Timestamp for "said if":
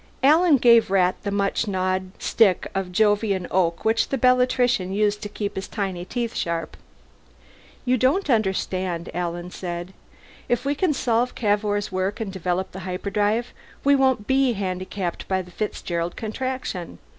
9.51-10.65